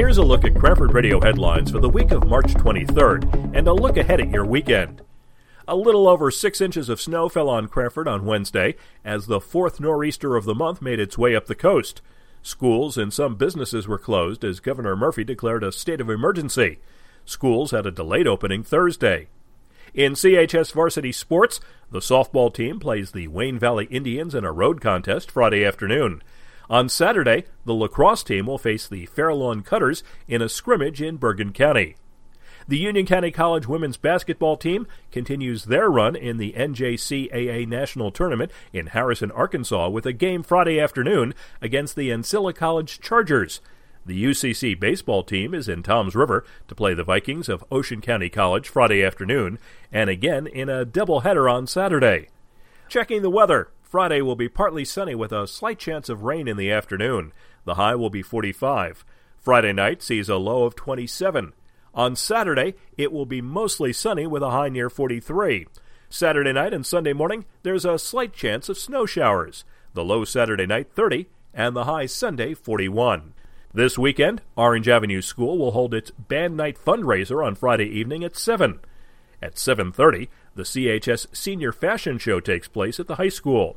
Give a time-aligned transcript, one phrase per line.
[0.00, 3.74] Here's a look at Cranford Radio headlines for the week of March 23rd and a
[3.74, 5.02] look ahead at your weekend.
[5.68, 9.78] A little over six inches of snow fell on Cranford on Wednesday as the fourth
[9.78, 12.00] nor'easter of the month made its way up the coast.
[12.40, 16.78] Schools and some businesses were closed as Governor Murphy declared a state of emergency.
[17.26, 19.28] Schools had a delayed opening Thursday.
[19.92, 21.60] In CHS varsity sports,
[21.90, 26.22] the softball team plays the Wayne Valley Indians in a road contest Friday afternoon.
[26.70, 31.52] On Saturday, the lacrosse team will face the Fairlawn Cutters in a scrimmage in Bergen
[31.52, 31.96] County.
[32.68, 38.52] The Union County College women's basketball team continues their run in the NJCAA National Tournament
[38.72, 43.60] in Harrison, Arkansas, with a game Friday afternoon against the Ancilla College Chargers.
[44.06, 48.30] The UCC baseball team is in Toms River to play the Vikings of Ocean County
[48.30, 49.58] College Friday afternoon,
[49.90, 52.28] and again in a doubleheader on Saturday.
[52.88, 53.70] Checking the weather.
[53.90, 57.32] Friday will be partly sunny with a slight chance of rain in the afternoon.
[57.64, 59.04] The high will be 45.
[59.40, 61.52] Friday night sees a low of 27.
[61.92, 65.66] On Saturday, it will be mostly sunny with a high near 43.
[66.08, 69.64] Saturday night and Sunday morning, there's a slight chance of snow showers.
[69.94, 73.34] The low Saturday night 30 and the high Sunday 41.
[73.74, 78.36] This weekend, Orange Avenue School will hold its band night fundraiser on Friday evening at
[78.36, 78.78] 7.
[79.42, 83.76] At 7:30, the CHS Senior Fashion Show takes place at the high school.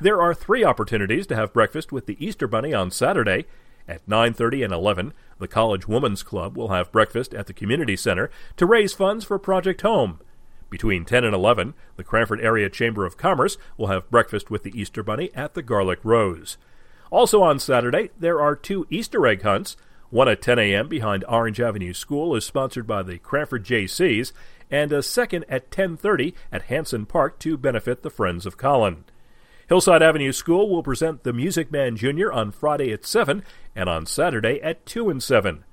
[0.00, 3.46] There are 3 opportunities to have breakfast with the Easter Bunny on Saturday
[3.88, 8.30] at 9:30 and 11, the College Women's Club will have breakfast at the community center
[8.56, 10.20] to raise funds for Project Home.
[10.68, 14.78] Between 10 and 11, the Cranford Area Chamber of Commerce will have breakfast with the
[14.78, 16.58] Easter Bunny at the Garlic Rose.
[17.10, 19.76] Also on Saturday, there are two Easter egg hunts.
[20.10, 20.88] One at 10 a.m.
[20.88, 24.32] behind Orange Avenue School is sponsored by the Cranford JCs,
[24.70, 29.04] and a second at 10:30 at Hanson Park to benefit the Friends of Colin.
[29.68, 32.30] Hillside Avenue School will present The Music Man Jr.
[32.32, 33.42] on Friday at 7
[33.74, 35.64] and on Saturday at 2 and 7.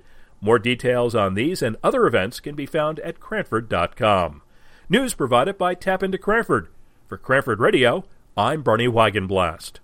[0.41, 4.41] More details on these and other events can be found at Cranford.com.
[4.89, 6.69] News provided by Tap into Cranford.
[7.07, 8.03] For Cranford Radio,
[8.35, 9.79] I'm Barney Wagenblast.